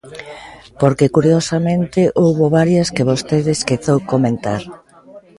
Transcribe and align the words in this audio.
Porque, 0.81 1.11
curiosamente, 1.15 2.01
houbo 2.23 2.45
varias 2.59 2.87
que 2.95 3.07
vostede 3.11 3.49
esqueceu 3.53 3.97
comentar. 4.11 4.61